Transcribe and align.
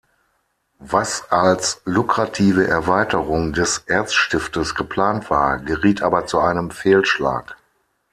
Was 0.79 1.29
als 1.29 1.81
lukrative 1.85 2.67
Erweiterung 2.67 3.53
des 3.53 3.83
Erzstiftes 3.85 4.73
geplant 4.73 5.29
war, 5.29 5.59
geriet 5.59 6.01
aber 6.01 6.25
zu 6.25 6.39
einem 6.39 6.71
Fehlschlag. 6.71 7.55